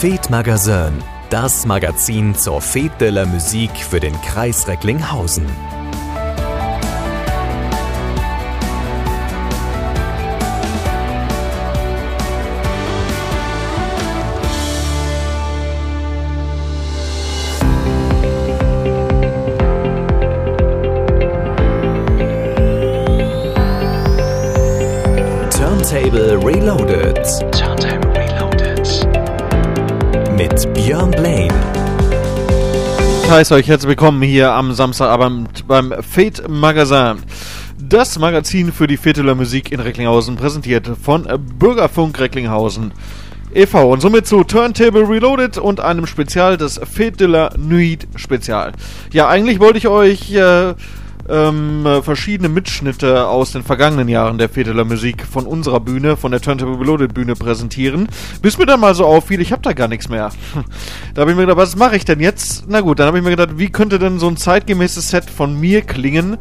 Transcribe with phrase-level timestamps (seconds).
[0.00, 5.46] Fete Magazin, das Magazin zur Fete de la Musique für den Kreis Recklinghausen.
[33.36, 37.22] Heißt euch herzlich willkommen hier am Samstagabend beim Fate Magazin.
[37.78, 42.92] Das Magazin für die Feteler Musik in Recklinghausen, präsentiert von Bürgerfunk Recklinghausen
[43.54, 43.92] e.V.
[43.92, 48.72] Und somit zu Turntable Reloaded und einem Spezial des Fete de la Nuit Spezial.
[49.12, 50.72] Ja, eigentlich wollte ich euch äh,
[51.28, 56.30] ähm, äh, verschiedene Mitschnitte aus den vergangenen Jahren der Feteler Musik von unserer Bühne, von
[56.30, 58.08] der Turntable Reloaded Bühne präsentieren.
[58.42, 60.30] Bis mir dann mal so auffiel, ich habe da gar nichts mehr.
[61.14, 62.64] da habe ich mir gedacht, was mache ich denn jetzt?
[62.68, 65.58] Na gut, dann habe ich mir gedacht, wie könnte denn so ein zeitgemäßes Set von
[65.58, 66.36] mir klingen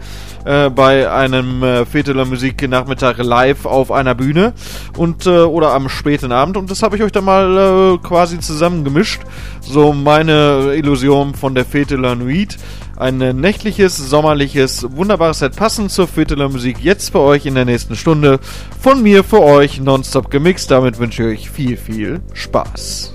[0.45, 4.53] äh, bei einem äh, Feteler Musik Nachmittag live auf einer Bühne
[4.97, 8.39] und äh, oder am späten Abend und das habe ich euch dann mal äh, quasi
[8.39, 9.22] zusammengemischt.
[9.61, 12.58] So meine Illusion von der Feteler Nuit.
[12.98, 17.98] Ein nächtliches, sommerliches, wunderbares Set passend zur Vierteler Musik jetzt für euch in der nächsten
[17.98, 18.40] Stunde.
[18.80, 20.72] Von mir für euch nonstop gemixt.
[20.72, 23.12] Damit wünsche ich euch viel, viel Spaß.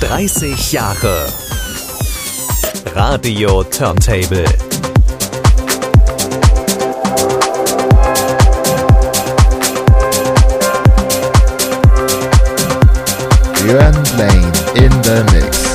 [0.00, 1.26] 30 Jahre
[2.94, 4.44] Radio Turntable.
[13.64, 15.65] Björn Blaine in the mix.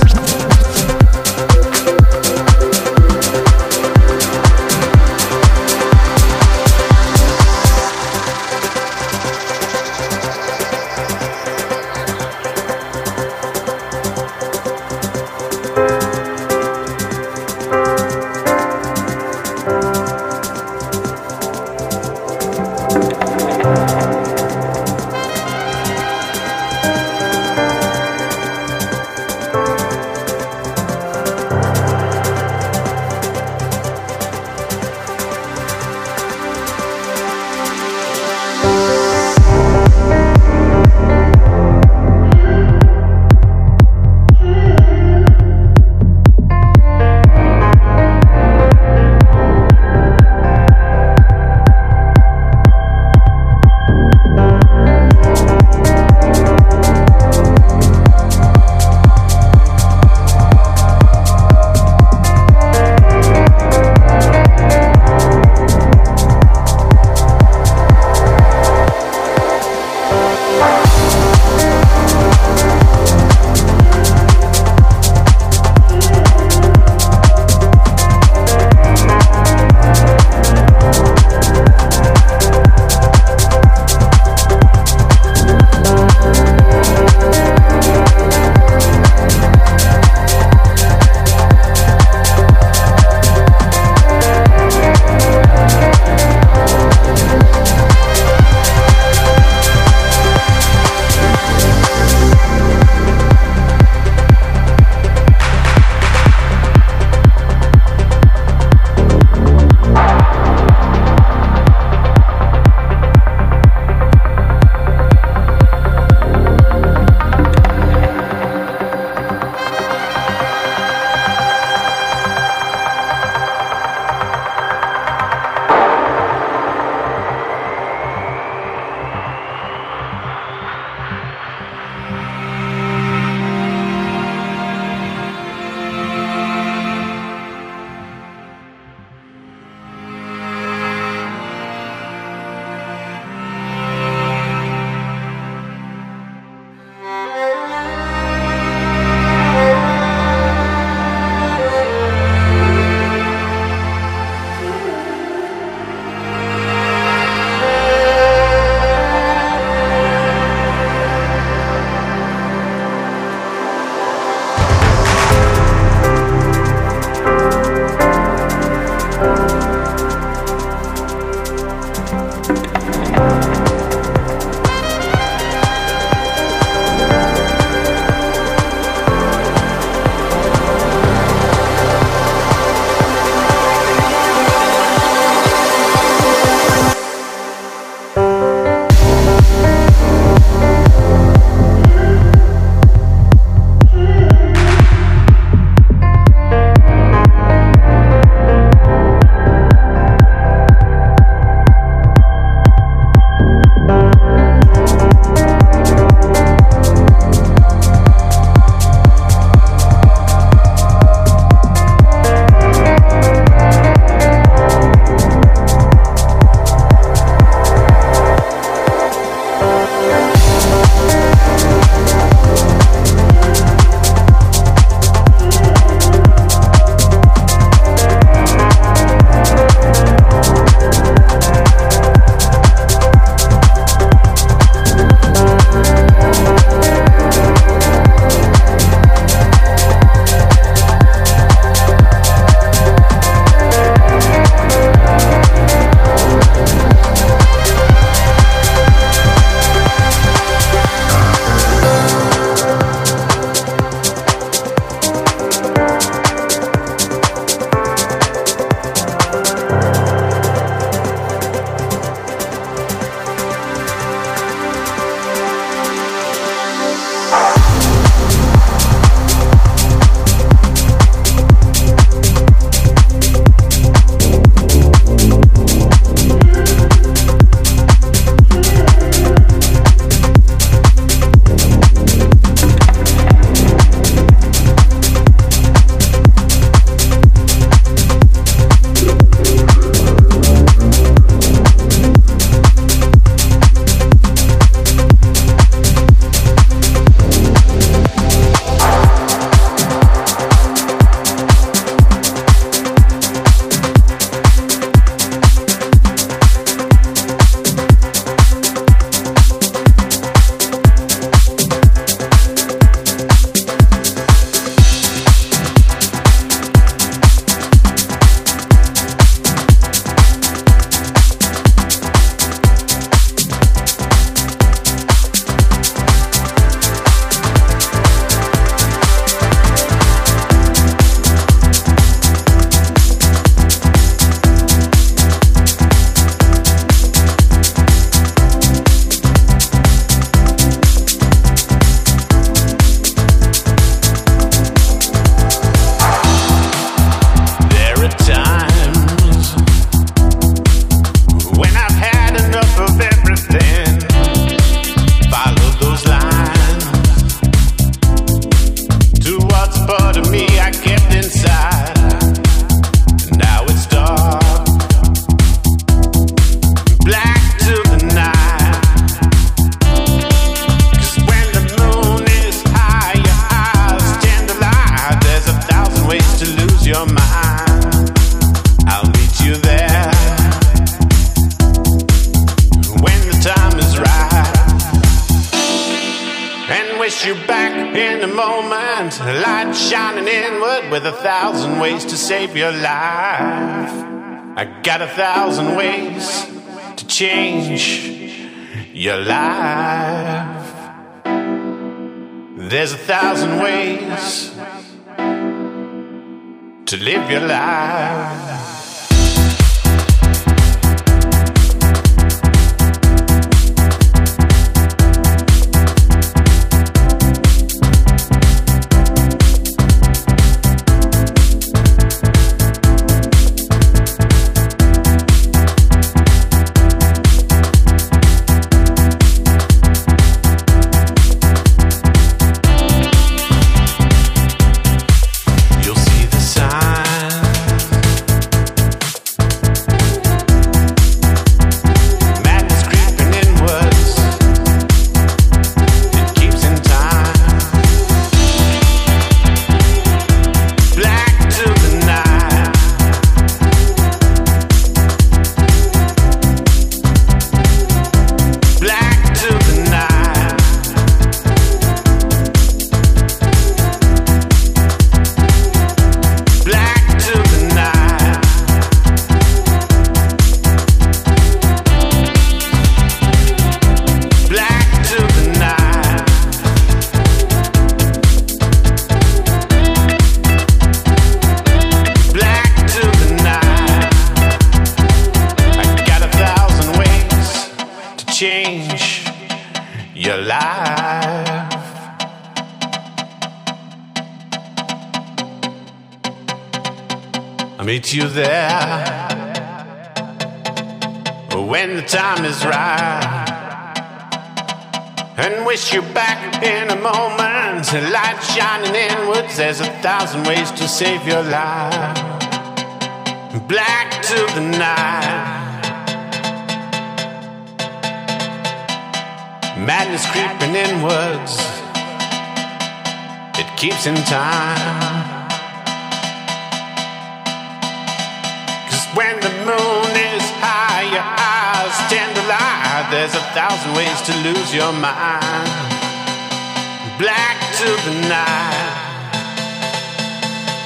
[537.21, 539.29] black to the night.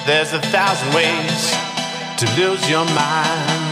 [0.05, 1.55] There's a thousand ways
[2.19, 3.64] to lose your mind.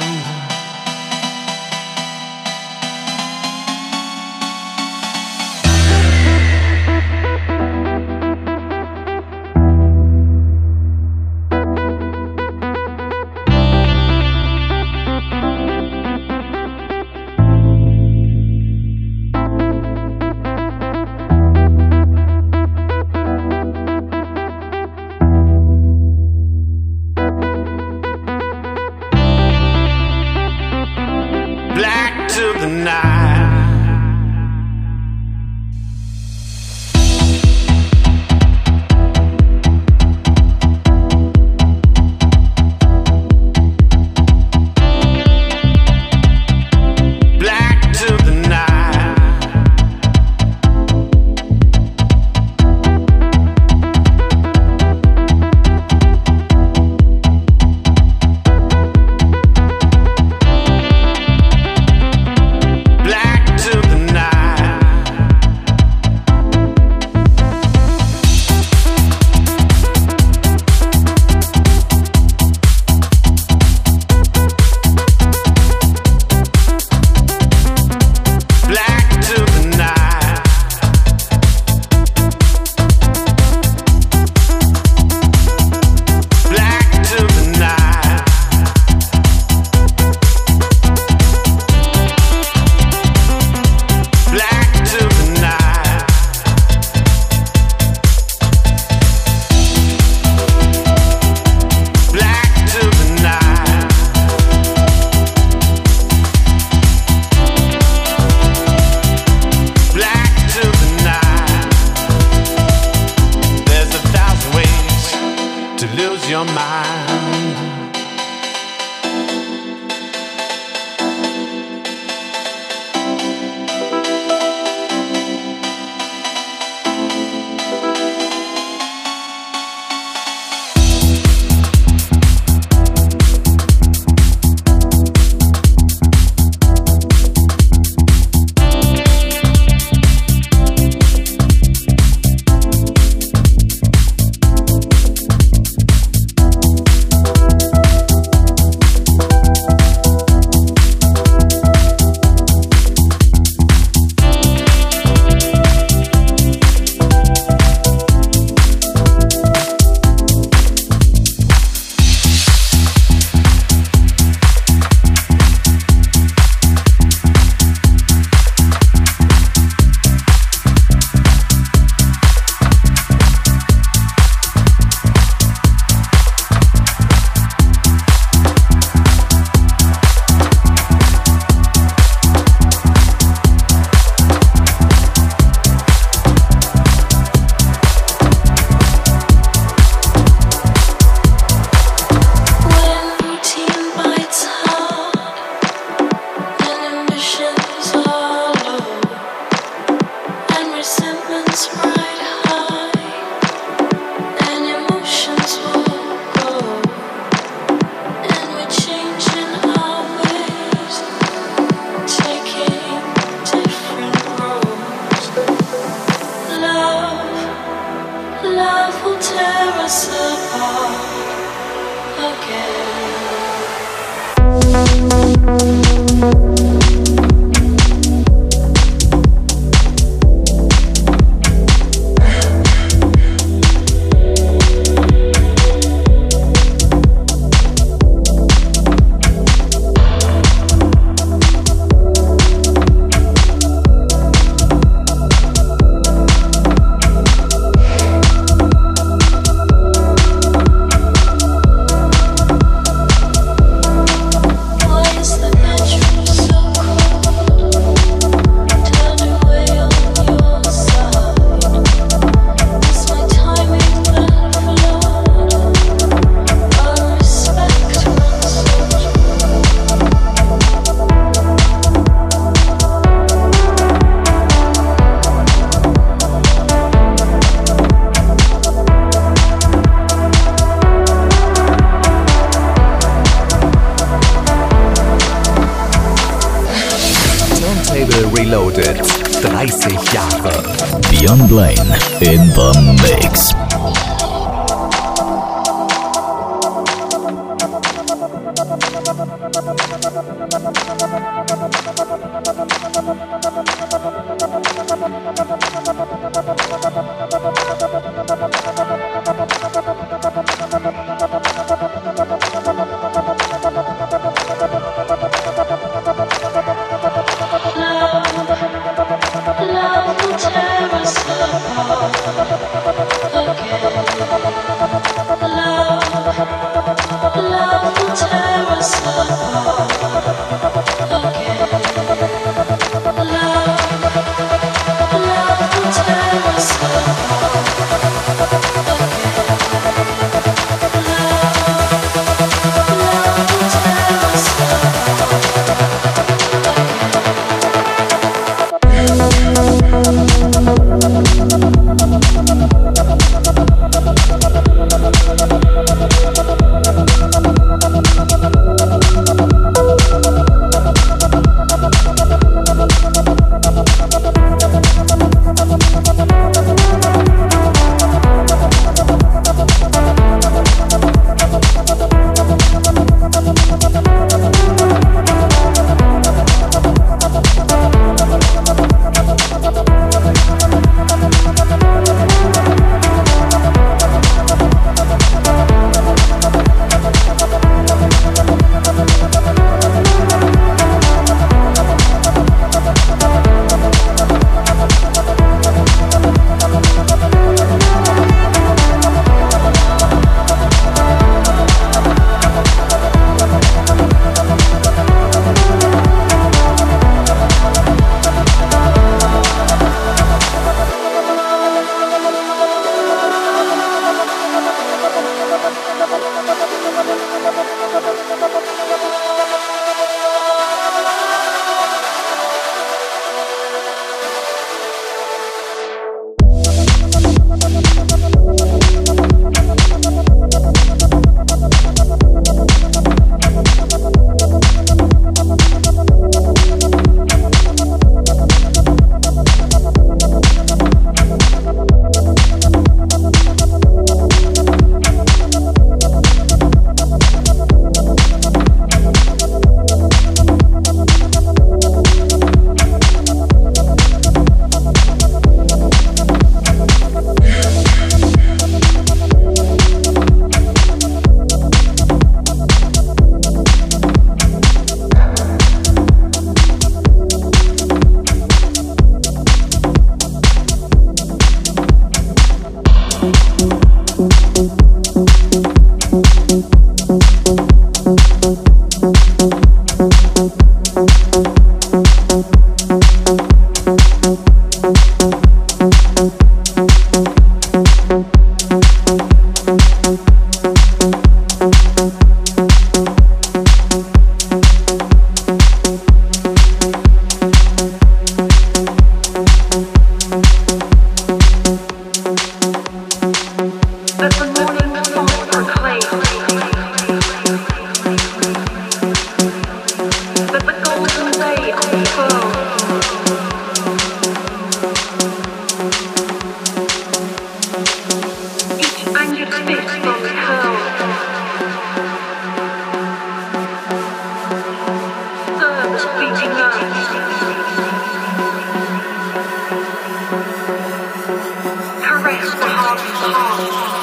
[532.42, 534.03] away.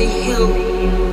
[0.00, 1.09] every hill.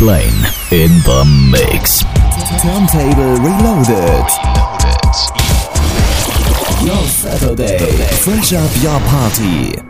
[0.00, 2.00] Blaine in the mix.
[2.62, 4.24] Turntable Reloaded.
[6.86, 8.06] Your Saturday.
[8.16, 9.89] Fresh up your party.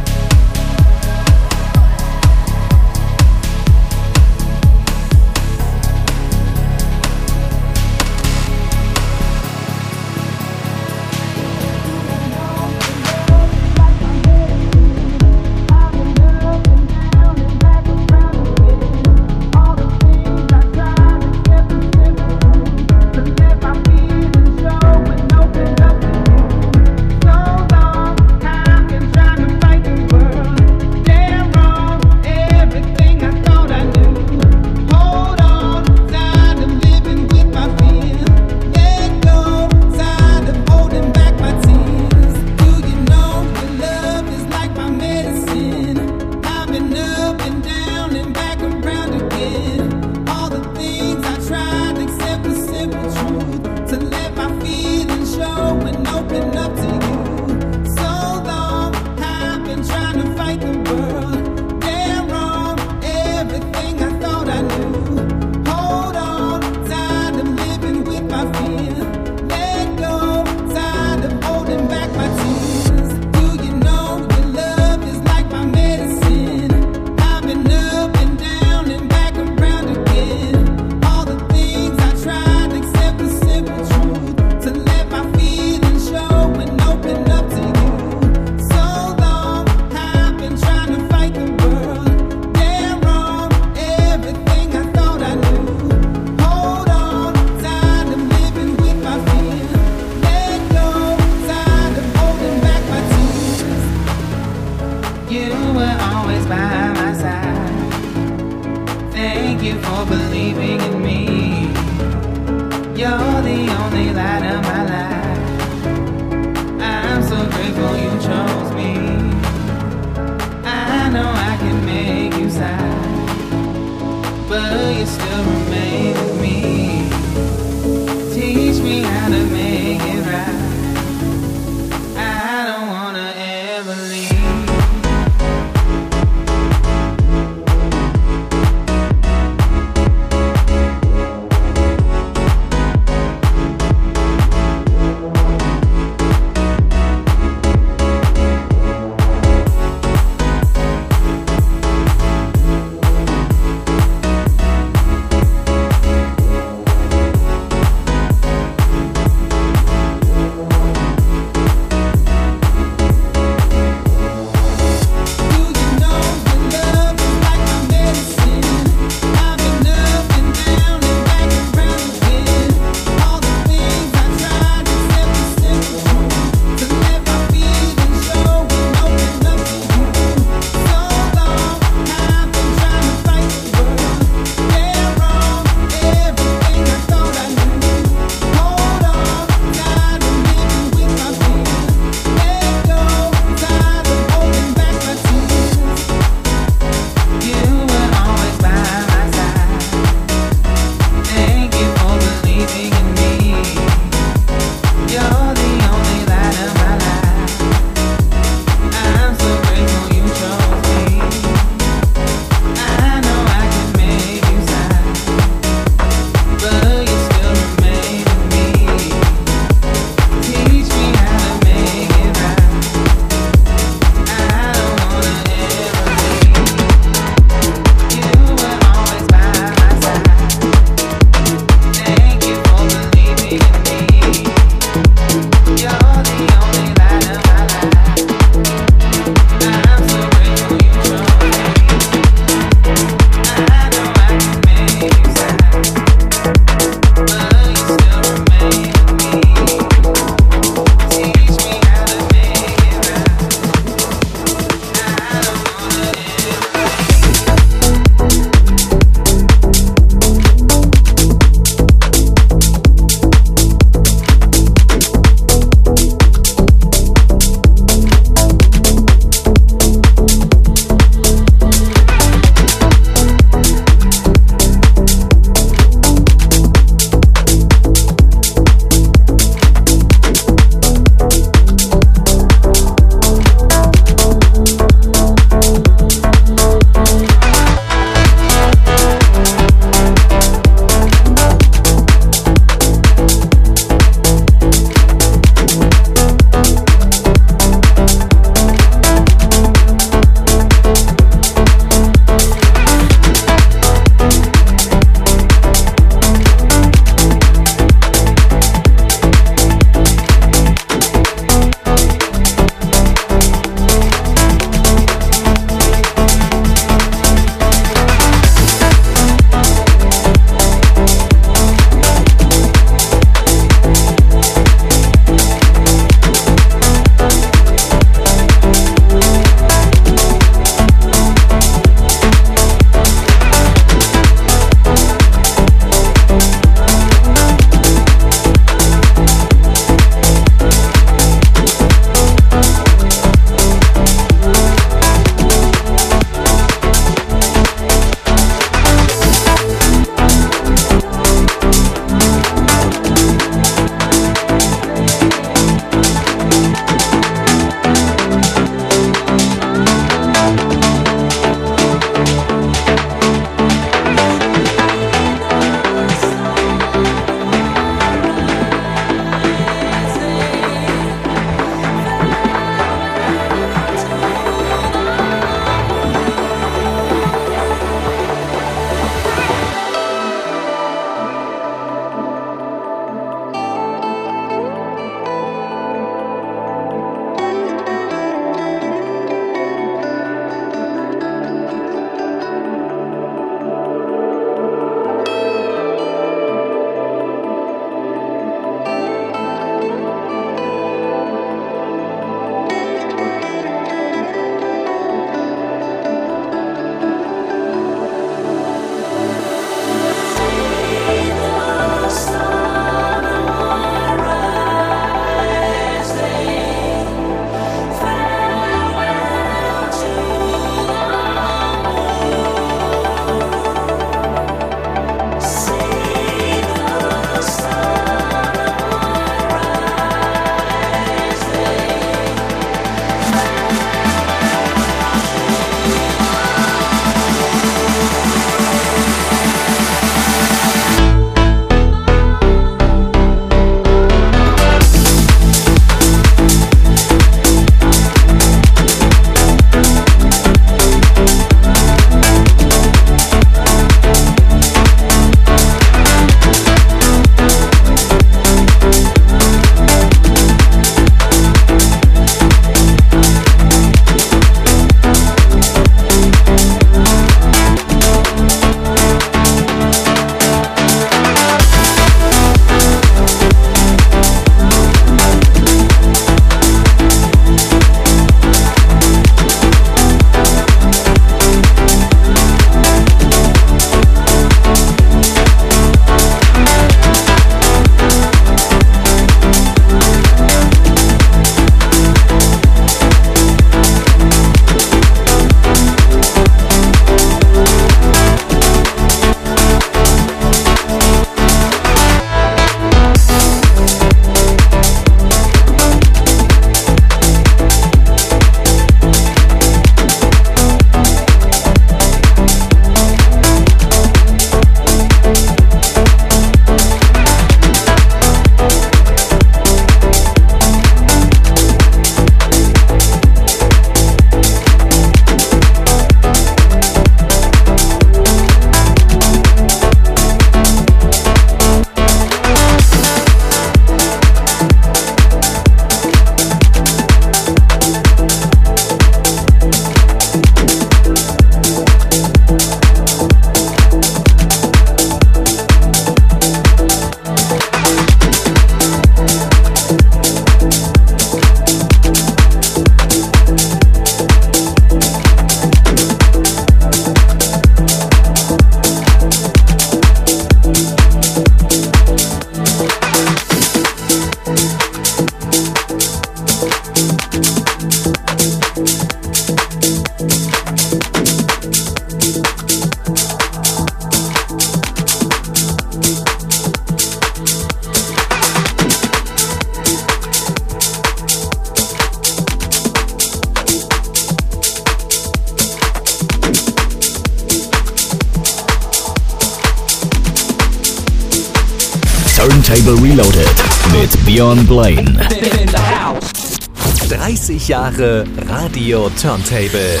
[597.46, 600.00] 30 Jahre Radio Turntable.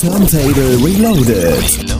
[0.00, 1.95] Turntable Reloaded.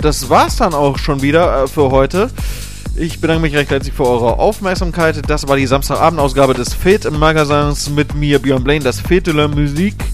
[0.00, 2.30] das war's dann auch schon wieder äh, für heute.
[2.96, 5.22] Ich bedanke mich recht herzlich für eure Aufmerksamkeit.
[5.28, 10.04] Das war die Samstagabendausgabe des Fate Magazins mit mir, Björn Blaine, das Fete la Musique,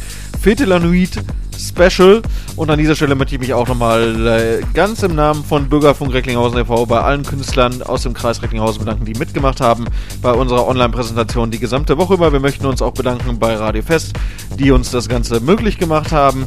[0.41, 1.19] Fete la Nuit
[1.59, 2.23] Special.
[2.55, 6.13] Und an dieser Stelle möchte ich mich auch nochmal äh, ganz im Namen von Bürgerfunk
[6.13, 6.87] Recklinghausen e.V.
[6.87, 9.87] bei allen Künstlern aus dem Kreis Recklinghausen bedanken, die mitgemacht haben
[10.23, 12.33] bei unserer Online-Präsentation die gesamte Woche über.
[12.33, 14.13] Wir möchten uns auch bedanken bei Radio Fest,
[14.59, 16.47] die uns das Ganze möglich gemacht haben.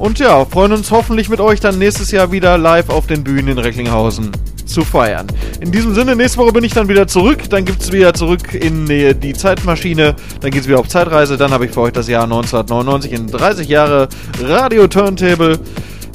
[0.00, 3.48] Und ja, freuen uns hoffentlich mit euch dann nächstes Jahr wieder live auf den Bühnen
[3.48, 4.32] in Recklinghausen
[4.64, 5.26] zu feiern.
[5.60, 7.50] In diesem Sinne, nächste Woche bin ich dann wieder zurück.
[7.50, 10.16] Dann gibt es wieder zurück in äh, die Zeitmaschine.
[10.40, 11.36] Dann geht es wieder auf Zeitreise.
[11.36, 14.08] Dann habe ich für euch das Jahr 1999 in 30 Jahre
[14.42, 15.58] Radio Turntable.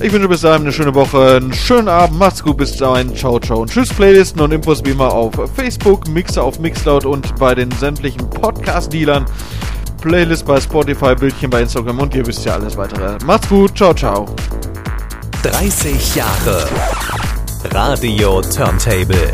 [0.02, 3.40] Ich wünsche bis dahin eine schöne Woche, einen schönen Abend, macht's gut, bis dahin, ciao,
[3.40, 7.56] ciao und tschüss, Playlisten und Infos wie immer auf Facebook, Mixer auf Mixcloud und bei
[7.56, 9.26] den sämtlichen Podcast-Dealern.
[10.06, 13.18] Playlist bei Spotify, Bildchen bei Instagram und ihr wisst ja alles weitere.
[13.26, 14.28] Macht's gut, ciao, ciao.
[15.42, 16.70] 30 Jahre
[17.72, 19.34] Radio Turntable.